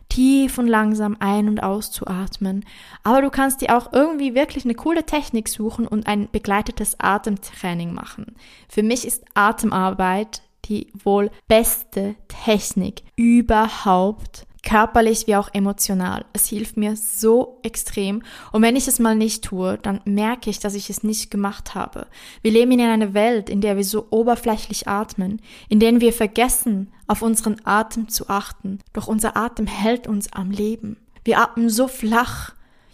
tief 0.09 0.59
und 0.59 0.67
langsam 0.67 1.17
ein- 1.21 1.49
und 1.49 1.63
auszuatmen. 1.63 2.65
Aber 3.03 3.23
du 3.23 3.31
kannst 3.31 3.61
dir 3.61 3.77
auch 3.77 3.93
irgendwie 3.93 4.35
wirklich 4.35 4.65
eine 4.65 4.75
coole 4.75 5.05
Technik 5.05 5.49
suchen 5.49 5.87
und 5.87 6.07
ein 6.07 6.29
begleitetes 6.31 7.01
Atemtraining 7.01 7.93
machen. 7.93 8.37
Für 8.69 8.83
mich 8.83 9.07
ist 9.07 9.25
Atemarbeit 9.35 10.43
die 10.67 10.89
wohl 11.05 11.31
beste 11.47 12.15
Technik 12.29 13.03
überhaupt, 13.17 14.47
körperlich 14.63 15.27
wie 15.27 15.37
auch 15.37 15.51
emotional. 15.53 16.25
Es 16.33 16.47
hilft 16.47 16.77
mir 16.77 16.97
so 16.97 17.59
extrem. 17.63 18.23
Und 18.51 18.63
wenn 18.63 18.77
ich 18.77 18.89
es 18.89 18.99
mal 18.99 19.15
nicht 19.15 19.45
tue, 19.45 19.79
dann 19.79 20.01
merke 20.05 20.49
ich, 20.49 20.59
dass 20.59 20.75
ich 20.75 20.89
es 20.89 21.03
nicht 21.03 21.31
gemacht 21.31 21.75
habe. 21.75 22.07
Wir 22.43 22.51
leben 22.51 22.73
in 22.73 22.81
einer 22.81 23.13
Welt, 23.15 23.51
in 23.51 23.61
der 23.61 23.77
wir 23.77 23.85
so 23.85 24.07
oberflächlich 24.11 24.89
atmen, 24.89 25.43
in 25.69 25.81
der 25.81 26.01
wir 26.01 26.13
vergessen, 26.13 26.94
auf 27.07 27.23
unseren 27.23 27.57
Atem 27.65 28.09
zu 28.09 28.29
achten. 28.29 28.79
Doch 28.93 29.07
unser 29.07 29.37
Atem 29.37 29.67
hält 29.67 30.07
uns 30.07 30.33
am 30.33 30.51
Leben. 30.51 30.97
Wir 31.25 31.39
atmen 31.41 31.71
so 31.71 31.89
flach. 31.89 32.53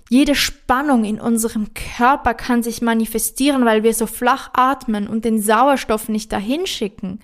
Jede 0.09 0.35
Spannung 0.35 1.05
in 1.05 1.21
unserem 1.21 1.73
Körper 1.75 2.35
kann 2.35 2.63
sich 2.63 2.83
manifestieren, 2.83 3.65
weil 3.65 3.83
wir 3.83 3.95
so 3.95 4.07
flach 4.07 4.51
atmen 4.55 5.07
und 5.07 5.25
den 5.25 5.41
Sauerstoff 5.41 6.09
nicht 6.09 6.33
dahin 6.33 6.67
schicken. 6.67 7.21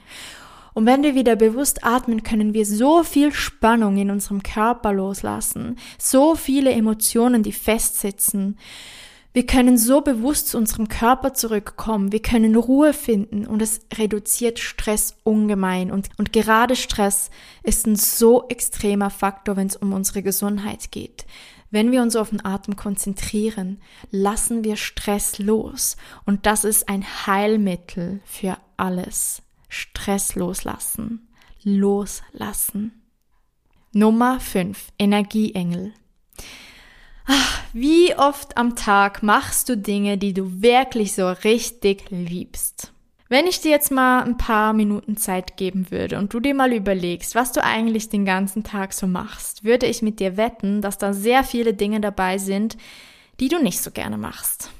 Und 0.76 0.85
wenn 0.85 1.02
wir 1.02 1.14
wieder 1.14 1.37
bewusst 1.37 1.85
atmen, 1.85 2.23
können 2.23 2.52
wir 2.52 2.66
so 2.66 3.02
viel 3.02 3.33
Spannung 3.33 3.97
in 3.97 4.11
unserem 4.11 4.43
Körper 4.43 4.93
loslassen, 4.93 5.76
so 5.99 6.35
viele 6.35 6.71
Emotionen, 6.71 7.43
die 7.43 7.52
festsitzen. 7.52 8.59
Wir 9.37 9.45
können 9.45 9.76
so 9.76 10.00
bewusst 10.00 10.49
zu 10.49 10.57
unserem 10.57 10.88
Körper 10.88 11.35
zurückkommen, 11.35 12.11
wir 12.11 12.23
können 12.23 12.57
Ruhe 12.57 12.95
finden 12.95 13.47
und 13.47 13.61
es 13.61 13.81
reduziert 13.93 14.59
Stress 14.59 15.14
ungemein. 15.25 15.90
Und, 15.90 16.09
und 16.16 16.33
gerade 16.33 16.75
Stress 16.75 17.28
ist 17.62 17.87
ein 17.87 17.97
so 17.97 18.49
extremer 18.49 19.11
Faktor, 19.11 19.57
wenn 19.57 19.66
es 19.66 19.76
um 19.76 19.93
unsere 19.93 20.23
Gesundheit 20.23 20.90
geht. 20.90 21.26
Wenn 21.71 21.93
wir 21.93 22.00
uns 22.00 22.16
auf 22.16 22.31
den 22.31 22.47
Atem 22.47 22.76
konzentrieren, 22.76 23.83
lassen 24.11 24.64
wir 24.64 24.76
Stress 24.76 25.38
los. 25.38 25.99
Und 26.25 26.47
das 26.47 26.64
ist 26.64 26.88
ein 26.88 27.05
Heilmittel 27.26 28.21
für 28.25 28.57
alles. 28.78 29.43
Stress 29.69 30.35
loslassen. 30.35 31.28
Loslassen. 31.62 33.02
Nummer 33.93 34.40
5. 34.40 34.93
Energieengel. 34.99 35.93
Ach, 37.26 37.61
wie 37.73 38.14
oft 38.16 38.56
am 38.56 38.76
Tag 38.76 39.23
machst 39.23 39.68
du 39.68 39.76
Dinge, 39.76 40.16
die 40.16 40.33
du 40.33 40.62
wirklich 40.62 41.14
so 41.14 41.28
richtig 41.28 42.11
liebst? 42.11 42.92
Wenn 43.28 43.49
ich 43.49 43.61
dir 43.61 43.73
jetzt 43.73 43.90
mal 43.90 44.23
ein 44.23 44.37
paar 44.37 44.73
Minuten 44.73 45.16
Zeit 45.16 45.56
geben 45.56 45.90
würde 45.90 46.18
und 46.18 46.33
du 46.33 46.38
dir 46.38 46.54
mal 46.54 46.73
überlegst, 46.73 47.35
was 47.35 47.50
du 47.50 47.62
eigentlich 47.62 48.09
den 48.09 48.25
ganzen 48.25 48.62
Tag 48.62 48.92
so 48.92 49.09
machst, 49.09 49.64
würde 49.64 49.87
ich 49.87 50.00
mit 50.00 50.21
dir 50.21 50.37
wetten, 50.37 50.80
dass 50.80 50.99
da 50.99 51.12
sehr 51.12 51.42
viele 51.42 51.75
Dinge 51.75 52.00
dabei 52.00 52.38
sind, 52.38 52.76
die 53.40 53.49
du 53.49 53.61
nicht 53.61 53.80
so 53.80 53.90
gerne 53.90 54.16
machst. 54.16 54.71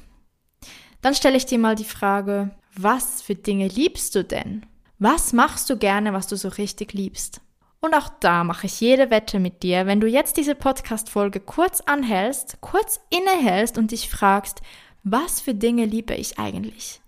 Dann 1.03 1.15
stelle 1.15 1.37
ich 1.37 1.47
dir 1.47 1.59
mal 1.59 1.75
die 1.75 1.85
Frage, 1.85 2.53
was 2.76 3.21
für 3.21 3.35
Dinge 3.35 3.67
liebst 3.67 4.15
du 4.15 4.23
denn? 4.23 4.65
Was 5.00 5.33
machst 5.33 5.69
du 5.69 5.76
gerne, 5.76 6.12
was 6.12 6.29
du 6.29 6.37
so 6.37 6.49
richtig 6.49 6.93
liebst? 6.93 7.41
Und 7.87 7.95
auch 7.95 8.09
da 8.19 8.43
mache 8.43 8.66
ich 8.66 8.81
jede 8.81 9.11
Wette 9.11 9.38
mit 9.38 9.62
dir, 9.62 9.87
wenn 9.87 10.00
du 10.00 10.09
jetzt 10.09 10.38
diese 10.38 10.57
Podcast-Folge 10.57 11.38
kurz 11.38 11.83
anhältst, 11.83 12.61
kurz 12.61 12.99
innehältst 13.11 13.78
und 13.78 13.93
dich 13.93 14.11
fragst, 14.11 14.61
was 15.05 15.40
für 15.40 15.55
Dinge 15.55 15.85
liebe 15.85 16.12
ich 16.12 16.37
eigentlich? 16.37 17.00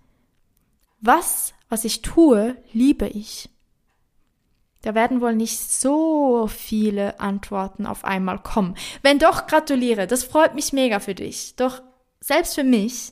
Was, 1.00 1.52
was 1.68 1.84
ich 1.84 2.02
tue, 2.02 2.56
liebe 2.72 3.08
ich? 3.08 3.50
Da 4.82 4.94
werden 4.94 5.20
wohl 5.20 5.34
nicht 5.34 5.58
so 5.58 6.46
viele 6.46 7.18
Antworten 7.18 7.84
auf 7.84 8.04
einmal 8.04 8.38
kommen. 8.38 8.76
Wenn 9.02 9.18
doch, 9.18 9.48
gratuliere, 9.48 10.06
das 10.06 10.22
freut 10.22 10.54
mich 10.54 10.72
mega 10.72 11.00
für 11.00 11.16
dich. 11.16 11.56
Doch 11.56 11.82
selbst 12.20 12.54
für 12.54 12.62
mich 12.62 13.10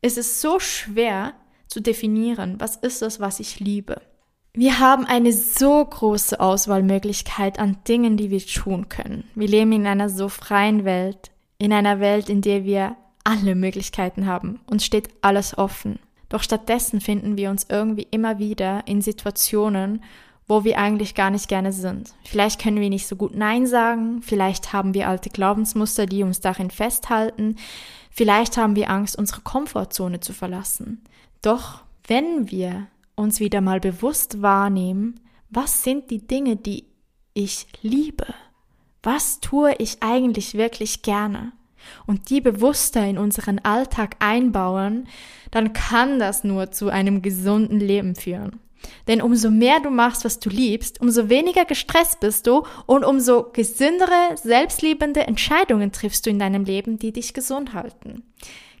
ist 0.00 0.16
es 0.16 0.40
so 0.40 0.60
schwer 0.60 1.34
zu 1.66 1.80
definieren, 1.80 2.60
was 2.60 2.76
ist 2.76 3.02
es, 3.02 3.18
was 3.18 3.40
ich 3.40 3.58
liebe. 3.58 4.00
Wir 4.52 4.80
haben 4.80 5.06
eine 5.06 5.32
so 5.32 5.84
große 5.84 6.40
Auswahlmöglichkeit 6.40 7.60
an 7.60 7.76
Dingen, 7.86 8.16
die 8.16 8.30
wir 8.30 8.44
tun 8.44 8.88
können. 8.88 9.24
Wir 9.36 9.46
leben 9.46 9.70
in 9.72 9.86
einer 9.86 10.08
so 10.08 10.28
freien 10.28 10.84
Welt, 10.84 11.30
in 11.58 11.72
einer 11.72 12.00
Welt, 12.00 12.28
in 12.28 12.42
der 12.42 12.64
wir 12.64 12.96
alle 13.22 13.54
Möglichkeiten 13.54 14.26
haben. 14.26 14.58
Uns 14.66 14.84
steht 14.84 15.08
alles 15.22 15.56
offen. 15.56 16.00
Doch 16.28 16.42
stattdessen 16.42 17.00
finden 17.00 17.36
wir 17.36 17.50
uns 17.50 17.66
irgendwie 17.68 18.08
immer 18.10 18.40
wieder 18.40 18.82
in 18.86 19.02
Situationen, 19.02 20.02
wo 20.48 20.64
wir 20.64 20.78
eigentlich 20.78 21.14
gar 21.14 21.30
nicht 21.30 21.48
gerne 21.48 21.72
sind. 21.72 22.12
Vielleicht 22.24 22.60
können 22.60 22.80
wir 22.80 22.90
nicht 22.90 23.06
so 23.06 23.14
gut 23.14 23.36
Nein 23.36 23.68
sagen, 23.68 24.20
vielleicht 24.20 24.72
haben 24.72 24.94
wir 24.94 25.08
alte 25.08 25.30
Glaubensmuster, 25.30 26.06
die 26.06 26.24
uns 26.24 26.40
darin 26.40 26.70
festhalten, 26.70 27.54
vielleicht 28.10 28.56
haben 28.56 28.74
wir 28.74 28.90
Angst, 28.90 29.16
unsere 29.16 29.42
Komfortzone 29.42 30.18
zu 30.18 30.32
verlassen. 30.32 31.04
Doch 31.40 31.84
wenn 32.08 32.50
wir 32.50 32.88
uns 33.20 33.40
wieder 33.40 33.60
mal 33.60 33.80
bewusst 33.80 34.42
wahrnehmen, 34.42 35.20
was 35.50 35.84
sind 35.84 36.10
die 36.10 36.26
Dinge, 36.26 36.56
die 36.56 36.84
ich 37.34 37.66
liebe? 37.82 38.26
Was 39.02 39.40
tue 39.40 39.74
ich 39.78 40.02
eigentlich 40.02 40.54
wirklich 40.54 41.02
gerne? 41.02 41.52
Und 42.06 42.30
die 42.30 42.40
bewusster 42.40 43.06
in 43.06 43.18
unseren 43.18 43.58
Alltag 43.60 44.16
einbauen, 44.18 45.08
dann 45.50 45.72
kann 45.72 46.18
das 46.18 46.44
nur 46.44 46.70
zu 46.70 46.88
einem 46.88 47.22
gesunden 47.22 47.80
Leben 47.80 48.14
führen. 48.14 48.60
Denn 49.08 49.22
umso 49.22 49.50
mehr 49.50 49.80
du 49.80 49.90
machst, 49.90 50.24
was 50.24 50.38
du 50.38 50.48
liebst, 50.48 51.00
umso 51.00 51.28
weniger 51.28 51.64
gestresst 51.64 52.20
bist 52.20 52.46
du 52.46 52.64
und 52.86 53.04
umso 53.04 53.50
gesündere, 53.52 54.36
selbstliebende 54.36 55.26
Entscheidungen 55.26 55.92
triffst 55.92 56.26
du 56.26 56.30
in 56.30 56.38
deinem 56.38 56.64
Leben, 56.64 56.98
die 56.98 57.12
dich 57.12 57.34
gesund 57.34 57.74
halten. 57.74 58.22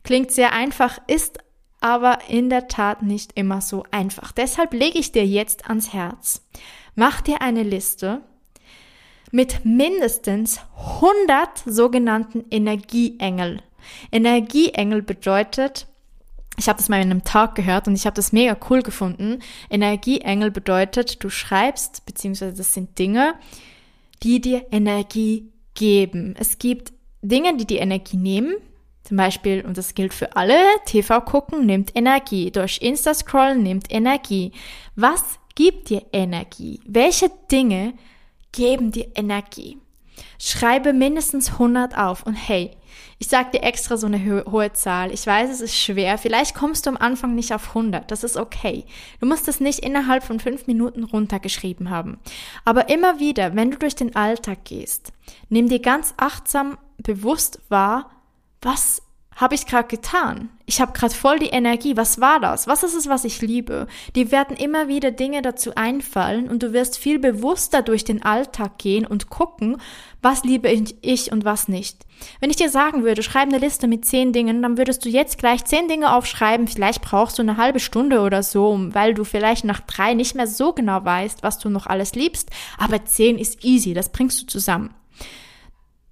Klingt 0.02 0.30
sehr 0.30 0.52
einfach, 0.52 0.98
ist 1.06 1.38
aber 1.80 2.18
in 2.28 2.50
der 2.50 2.68
Tat 2.68 3.02
nicht 3.02 3.32
immer 3.34 3.60
so 3.60 3.84
einfach. 3.90 4.32
Deshalb 4.32 4.72
lege 4.72 4.98
ich 4.98 5.12
dir 5.12 5.26
jetzt 5.26 5.68
ans 5.68 5.92
Herz. 5.92 6.46
Mach 6.94 7.20
dir 7.20 7.40
eine 7.40 7.62
Liste 7.62 8.20
mit 9.30 9.64
mindestens 9.64 10.60
100 11.00 11.62
sogenannten 11.64 12.44
Energieengel. 12.50 13.62
Energieengel 14.12 15.02
bedeutet, 15.02 15.86
ich 16.58 16.68
habe 16.68 16.78
das 16.78 16.88
mal 16.88 17.00
in 17.00 17.10
einem 17.10 17.24
Talk 17.24 17.54
gehört 17.54 17.88
und 17.88 17.94
ich 17.94 18.04
habe 18.04 18.16
das 18.16 18.32
mega 18.32 18.56
cool 18.68 18.82
gefunden. 18.82 19.38
Energieengel 19.70 20.50
bedeutet, 20.50 21.22
du 21.24 21.30
schreibst, 21.30 22.04
beziehungsweise 22.04 22.56
das 22.56 22.74
sind 22.74 22.98
Dinge, 22.98 23.34
die 24.22 24.40
dir 24.40 24.66
Energie 24.70 25.50
geben. 25.74 26.34
Es 26.38 26.58
gibt 26.58 26.92
Dinge, 27.22 27.56
die 27.56 27.66
dir 27.66 27.80
Energie 27.80 28.16
nehmen. 28.18 28.54
Zum 29.10 29.16
Beispiel, 29.16 29.64
und 29.66 29.76
das 29.76 29.96
gilt 29.96 30.14
für 30.14 30.36
alle, 30.36 30.54
TV 30.86 31.20
gucken 31.22 31.66
nimmt 31.66 31.96
Energie. 31.96 32.52
Durch 32.52 32.78
Insta 32.80 33.12
scrollen 33.12 33.60
nimmt 33.60 33.90
Energie. 33.92 34.52
Was 34.94 35.24
gibt 35.56 35.90
dir 35.90 36.06
Energie? 36.12 36.78
Welche 36.86 37.28
Dinge 37.50 37.94
geben 38.52 38.92
dir 38.92 39.08
Energie? 39.16 39.78
Schreibe 40.38 40.92
mindestens 40.92 41.54
100 41.54 41.98
auf 41.98 42.24
und 42.24 42.34
hey, 42.34 42.70
ich 43.18 43.26
sag 43.26 43.50
dir 43.50 43.64
extra 43.64 43.96
so 43.96 44.06
eine 44.06 44.20
ho 44.20 44.48
hohe 44.48 44.72
Zahl. 44.74 45.10
Ich 45.10 45.26
weiß, 45.26 45.50
es 45.50 45.60
ist 45.60 45.76
schwer. 45.76 46.16
Vielleicht 46.16 46.54
kommst 46.54 46.86
du 46.86 46.90
am 46.90 46.96
Anfang 46.96 47.34
nicht 47.34 47.52
auf 47.52 47.70
100. 47.70 48.12
Das 48.12 48.22
ist 48.22 48.36
okay. 48.36 48.84
Du 49.18 49.26
musst 49.26 49.48
es 49.48 49.58
nicht 49.58 49.80
innerhalb 49.80 50.22
von 50.22 50.38
fünf 50.38 50.68
Minuten 50.68 51.02
runtergeschrieben 51.02 51.90
haben. 51.90 52.20
Aber 52.64 52.88
immer 52.88 53.18
wieder, 53.18 53.56
wenn 53.56 53.72
du 53.72 53.76
durch 53.76 53.96
den 53.96 54.14
Alltag 54.14 54.64
gehst, 54.66 55.12
nimm 55.48 55.68
dir 55.68 55.80
ganz 55.80 56.14
achtsam 56.16 56.78
bewusst 56.98 57.60
wahr, 57.70 58.08
was 58.62 59.02
habe 59.40 59.54
ich 59.54 59.64
gerade 59.64 59.88
getan? 59.88 60.50
Ich 60.66 60.82
habe 60.82 60.92
gerade 60.92 61.14
voll 61.14 61.38
die 61.38 61.46
Energie. 61.46 61.96
Was 61.96 62.20
war 62.20 62.40
das? 62.40 62.66
Was 62.66 62.82
ist 62.82 62.94
es, 62.94 63.08
was 63.08 63.24
ich 63.24 63.40
liebe? 63.40 63.86
Die 64.14 64.30
werden 64.30 64.54
immer 64.54 64.86
wieder 64.86 65.12
Dinge 65.12 65.40
dazu 65.40 65.74
einfallen 65.76 66.48
und 66.50 66.62
du 66.62 66.74
wirst 66.74 66.98
viel 66.98 67.18
bewusster 67.18 67.80
durch 67.80 68.04
den 68.04 68.22
Alltag 68.22 68.76
gehen 68.76 69.06
und 69.06 69.30
gucken, 69.30 69.78
was 70.20 70.44
liebe 70.44 70.68
ich 71.00 71.32
und 71.32 71.46
was 71.46 71.68
nicht. 71.68 72.04
Wenn 72.40 72.50
ich 72.50 72.56
dir 72.56 72.68
sagen 72.68 73.02
würde, 73.02 73.22
schreib 73.22 73.48
eine 73.48 73.56
Liste 73.56 73.88
mit 73.88 74.04
zehn 74.04 74.34
Dingen, 74.34 74.60
dann 74.60 74.76
würdest 74.76 75.06
du 75.06 75.08
jetzt 75.08 75.38
gleich 75.38 75.64
zehn 75.64 75.88
Dinge 75.88 76.14
aufschreiben. 76.14 76.68
Vielleicht 76.68 77.00
brauchst 77.00 77.38
du 77.38 77.42
eine 77.42 77.56
halbe 77.56 77.80
Stunde 77.80 78.20
oder 78.20 78.42
so, 78.42 78.78
weil 78.92 79.14
du 79.14 79.24
vielleicht 79.24 79.64
nach 79.64 79.80
drei 79.80 80.12
nicht 80.12 80.34
mehr 80.34 80.48
so 80.48 80.74
genau 80.74 81.02
weißt, 81.02 81.42
was 81.42 81.58
du 81.58 81.70
noch 81.70 81.86
alles 81.86 82.14
liebst. 82.14 82.50
Aber 82.76 83.06
zehn 83.06 83.38
ist 83.38 83.64
easy. 83.64 83.94
Das 83.94 84.10
bringst 84.10 84.42
du 84.42 84.46
zusammen. 84.46 84.94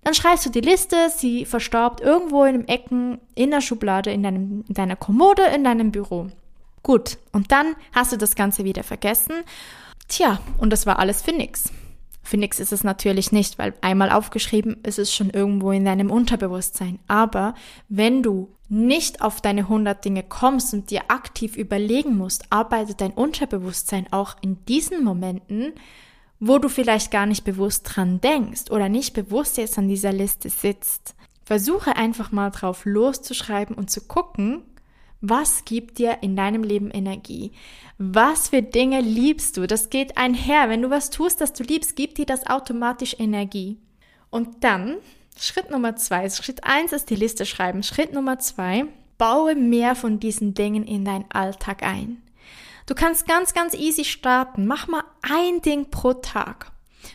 Dann 0.08 0.14
schreibst 0.14 0.46
du 0.46 0.50
die 0.50 0.62
Liste, 0.62 1.10
sie 1.14 1.44
verstaubt 1.44 2.00
irgendwo 2.00 2.44
in 2.44 2.54
den 2.60 2.68
Ecken, 2.68 3.20
in 3.34 3.50
der 3.50 3.60
Schublade, 3.60 4.10
in, 4.10 4.22
deinem, 4.22 4.64
in 4.66 4.72
deiner 4.72 4.96
Kommode, 4.96 5.42
in 5.54 5.64
deinem 5.64 5.92
Büro. 5.92 6.30
Gut, 6.82 7.18
und 7.30 7.52
dann 7.52 7.76
hast 7.92 8.12
du 8.12 8.16
das 8.16 8.34
Ganze 8.34 8.64
wieder 8.64 8.82
vergessen. 8.82 9.34
Tja, 10.08 10.40
und 10.56 10.72
das 10.72 10.86
war 10.86 10.98
alles 10.98 11.20
für 11.20 11.32
nix. 11.32 11.70
Für 12.22 12.38
nix 12.38 12.58
ist 12.58 12.72
es 12.72 12.84
natürlich 12.84 13.32
nicht, 13.32 13.58
weil 13.58 13.74
einmal 13.82 14.10
aufgeschrieben 14.10 14.78
ist 14.82 14.98
es 14.98 15.14
schon 15.14 15.28
irgendwo 15.28 15.72
in 15.72 15.84
deinem 15.84 16.10
Unterbewusstsein. 16.10 17.00
Aber 17.06 17.52
wenn 17.90 18.22
du 18.22 18.48
nicht 18.70 19.20
auf 19.20 19.42
deine 19.42 19.64
100 19.64 20.02
Dinge 20.02 20.22
kommst 20.22 20.72
und 20.72 20.90
dir 20.90 21.02
aktiv 21.08 21.54
überlegen 21.54 22.16
musst, 22.16 22.50
arbeitet 22.50 23.02
dein 23.02 23.12
Unterbewusstsein 23.12 24.10
auch 24.10 24.36
in 24.40 24.64
diesen 24.64 25.04
Momenten 25.04 25.74
wo 26.40 26.59
du 26.59 26.68
vielleicht 26.68 27.11
gar 27.11 27.26
nicht 27.26 27.45
bewusst 27.45 27.83
dran 27.85 28.21
denkst 28.21 28.71
oder 28.71 28.88
nicht 28.88 29.14
bewusst 29.14 29.59
jetzt 29.59 29.78
an 29.78 29.88
dieser 29.88 30.12
Liste 30.12 30.50
sitzt. 30.50 31.14
Versuche 31.45 31.97
einfach 31.97 32.30
mal 32.30 32.50
drauf 32.50 32.85
loszuschreiben 32.85 33.75
und 33.75 33.90
zu 33.90 34.02
gucken, 34.02 34.62
was 35.21 35.64
gibt 35.64 35.99
dir 35.99 36.18
in 36.21 36.37
deinem 36.37 36.62
Leben 36.62 36.90
Energie? 36.90 37.50
Was 37.97 38.50
für 38.50 38.62
Dinge 38.62 39.00
liebst 39.00 39.57
du? 39.57 39.66
Das 39.66 39.90
geht 39.90 40.16
einher. 40.16 40.68
Wenn 40.68 40.83
du 40.83 40.90
was 40.90 41.11
tust, 41.11 41.40
das 41.40 41.52
du 41.52 41.64
liebst, 41.64 41.97
gibt 41.97 42.18
dir 42.18 42.26
das 42.26 42.47
automatisch 42.47 43.16
Energie. 43.18 43.78
Und 44.30 44.62
dann, 44.62 44.99
Schritt 45.37 45.71
Nummer 45.71 45.97
zwei, 45.97 46.30
Schritt 46.30 46.62
eins 46.62 46.92
ist 46.92 47.11
die 47.11 47.16
Liste 47.16 47.47
schreiben. 47.47 47.83
Schritt 47.83 48.12
Nummer 48.12 48.38
zwei, 48.38 48.85
baue 49.16 49.57
mehr 49.57 49.97
von 49.97 50.21
diesen 50.21 50.54
Dingen 50.54 50.85
in 50.85 51.04
deinen 51.04 51.28
Alltag 51.30 51.83
ein. 51.83 52.23
Du 52.88 52.95
kannst 52.95 53.28
ganz, 53.28 53.52
ganz 53.52 53.75
easy 53.75 54.02
starten. 54.02 54.66
Mach 54.66 54.88
mal 54.88 55.04
ein 55.21 55.61
Ding 55.61 55.90
pro 55.90 56.14
Tag. 56.14 56.73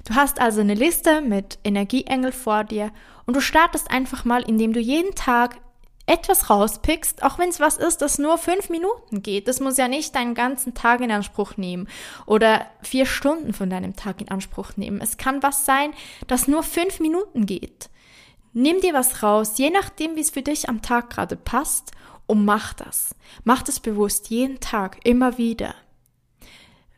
Du 0.07 0.13
hast 0.13 0.39
also 0.39 0.61
eine 0.61 0.75
Liste 0.75 1.21
mit 1.21 1.57
Energieengel 1.63 2.31
vor 2.31 2.63
dir 2.63 2.91
und 3.25 3.35
du 3.35 3.41
startest 3.41 3.89
einfach 3.89 4.23
mal, 4.23 4.43
indem 4.43 4.71
du 4.73 4.79
jeden 4.79 5.15
Tag 5.15 5.57
etwas 6.05 6.51
rauspickst, 6.51 7.23
auch 7.23 7.39
wenn 7.39 7.49
es 7.49 7.59
was 7.59 7.77
ist, 7.77 8.03
das 8.03 8.19
nur 8.19 8.37
fünf 8.37 8.69
Minuten 8.69 9.23
geht. 9.23 9.47
Das 9.47 9.61
muss 9.61 9.77
ja 9.77 9.87
nicht 9.87 10.13
deinen 10.13 10.35
ganzen 10.35 10.75
Tag 10.75 11.01
in 11.01 11.09
Anspruch 11.09 11.57
nehmen 11.57 11.87
oder 12.27 12.67
vier 12.83 13.07
Stunden 13.07 13.53
von 13.53 13.71
deinem 13.71 13.95
Tag 13.95 14.21
in 14.21 14.29
Anspruch 14.29 14.77
nehmen. 14.77 15.01
Es 15.01 15.17
kann 15.17 15.41
was 15.41 15.65
sein, 15.65 15.93
das 16.27 16.47
nur 16.47 16.61
fünf 16.61 16.99
Minuten 16.99 17.47
geht. 17.47 17.89
Nimm 18.51 18.79
dir 18.81 18.93
was 18.93 19.23
raus, 19.23 19.57
je 19.57 19.71
nachdem, 19.71 20.15
wie 20.15 20.21
es 20.21 20.29
für 20.29 20.43
dich 20.43 20.69
am 20.69 20.83
Tag 20.83 21.09
gerade 21.09 21.35
passt 21.35 21.93
und 22.27 22.45
mach 22.45 22.73
das. 22.73 23.15
Mach 23.43 23.63
das 23.63 23.79
bewusst 23.79 24.29
jeden 24.29 24.59
Tag, 24.59 24.99
immer 25.03 25.37
wieder. 25.37 25.75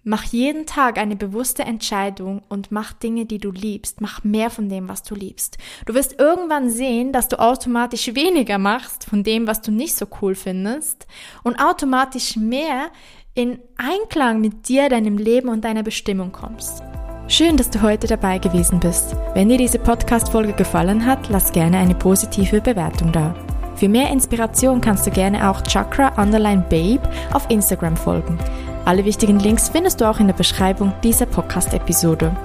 Mach 0.07 0.23
jeden 0.23 0.67
Tag 0.67 0.99
eine 0.99 1.15
bewusste 1.15 1.63
Entscheidung 1.63 2.43
und 2.47 2.71
mach 2.71 2.93
Dinge, 2.93 3.25
die 3.25 3.39
du 3.39 3.49
liebst. 3.51 4.01
Mach 4.01 4.23
mehr 4.23 4.51
von 4.51 4.69
dem, 4.69 4.87
was 4.87 5.01
du 5.01 5.15
liebst. 5.15 5.57
Du 5.87 5.95
wirst 5.95 6.19
irgendwann 6.19 6.69
sehen, 6.69 7.11
dass 7.11 7.27
du 7.27 7.39
automatisch 7.39 8.13
weniger 8.13 8.59
machst 8.59 9.05
von 9.05 9.23
dem, 9.23 9.47
was 9.47 9.61
du 9.61 9.71
nicht 9.71 9.95
so 9.95 10.05
cool 10.21 10.35
findest 10.35 11.07
und 11.43 11.59
automatisch 11.59 12.35
mehr 12.35 12.91
in 13.33 13.57
Einklang 13.77 14.41
mit 14.41 14.69
dir, 14.69 14.89
deinem 14.89 15.17
Leben 15.17 15.49
und 15.49 15.65
deiner 15.65 15.83
Bestimmung 15.83 16.31
kommst. 16.31 16.83
Schön, 17.27 17.57
dass 17.57 17.71
du 17.71 17.81
heute 17.81 18.05
dabei 18.05 18.37
gewesen 18.37 18.79
bist. 18.79 19.15
Wenn 19.33 19.49
dir 19.49 19.57
diese 19.57 19.79
Podcast-Folge 19.79 20.53
gefallen 20.53 21.03
hat, 21.03 21.29
lass 21.29 21.51
gerne 21.51 21.79
eine 21.79 21.95
positive 21.95 22.61
Bewertung 22.61 23.11
da. 23.11 23.35
Für 23.75 23.89
mehr 23.89 24.09
Inspiration 24.09 24.81
kannst 24.81 25.05
du 25.05 25.11
gerne 25.11 25.49
auch 25.49 25.61
Chakra 25.61 26.13
Underline 26.21 26.65
Babe 26.69 27.01
auf 27.33 27.49
Instagram 27.49 27.97
folgen. 27.97 28.37
Alle 28.85 29.03
wichtigen 29.03 29.39
Links 29.39 29.69
findest 29.69 29.99
du 29.99 30.05
auch 30.05 30.19
in 30.19 30.27
der 30.27 30.33
Beschreibung 30.33 30.93
dieser 31.03 31.25
Podcast-Episode. 31.25 32.35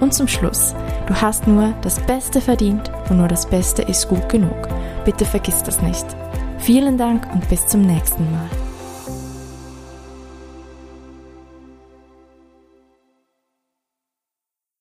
Und 0.00 0.14
zum 0.14 0.28
Schluss, 0.28 0.74
du 1.06 1.14
hast 1.14 1.46
nur 1.46 1.72
das 1.82 1.98
Beste 2.00 2.40
verdient 2.40 2.92
und 3.08 3.18
nur 3.18 3.28
das 3.28 3.46
Beste 3.46 3.82
ist 3.82 4.08
gut 4.08 4.28
genug. 4.28 4.68
Bitte 5.04 5.24
vergiss 5.24 5.62
das 5.62 5.82
nicht. 5.82 6.06
Vielen 6.58 6.98
Dank 6.98 7.26
und 7.32 7.48
bis 7.48 7.66
zum 7.66 7.82
nächsten 7.82 8.30
Mal. 8.30 8.67